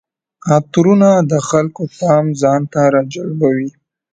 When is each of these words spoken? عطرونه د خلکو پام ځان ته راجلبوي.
عطرونه 0.55 1.09
د 1.31 1.33
خلکو 1.49 1.83
پام 1.99 2.25
ځان 2.41 2.61
ته 2.73 2.81
راجلبوي. 2.95 3.69